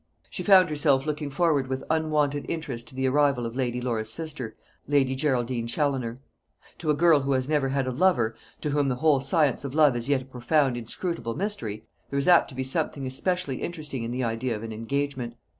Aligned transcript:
She 0.31 0.41
found 0.41 0.69
herself 0.71 1.05
looking 1.05 1.29
forward 1.29 1.67
with 1.67 1.83
unwonted 1.87 2.47
interest 2.49 2.87
to 2.87 2.95
the 2.95 3.05
arrival 3.07 3.45
of 3.45 3.55
Lady 3.55 3.79
Laura's 3.79 4.11
sister, 4.11 4.55
Lady 4.87 5.13
Geraldine 5.13 5.67
Challoner. 5.67 6.19
To 6.79 6.89
a 6.89 6.95
girl 6.95 7.19
who 7.19 7.33
has 7.33 7.47
never 7.47 7.69
had 7.69 7.85
a 7.85 7.91
lover 7.91 8.33
to 8.61 8.71
whom 8.71 8.87
the 8.89 8.95
whole 8.95 9.19
science 9.19 9.63
of 9.63 9.75
love 9.75 9.95
is 9.95 10.09
yet 10.09 10.23
a 10.23 10.25
profound 10.25 10.75
inscrutable 10.75 11.35
mystery 11.35 11.85
there 12.09 12.17
is 12.17 12.27
apt 12.27 12.49
to 12.49 12.55
be 12.55 12.63
something 12.63 13.05
especially 13.05 13.61
interesting 13.61 14.01
in 14.03 14.09
the 14.09 14.23
idea 14.23 14.55
of 14.55 14.63
an 14.63 14.73
engagement. 14.73 15.35